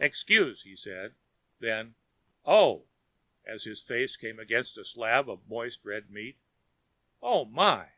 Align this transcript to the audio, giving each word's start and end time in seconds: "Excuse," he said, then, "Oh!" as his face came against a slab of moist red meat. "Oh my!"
"Excuse," 0.00 0.64
he 0.64 0.74
said, 0.74 1.14
then, 1.60 1.94
"Oh!" 2.44 2.88
as 3.44 3.62
his 3.62 3.80
face 3.80 4.16
came 4.16 4.40
against 4.40 4.76
a 4.76 4.84
slab 4.84 5.30
of 5.30 5.46
moist 5.48 5.84
red 5.84 6.10
meat. 6.10 6.36
"Oh 7.22 7.44
my!" 7.44 7.92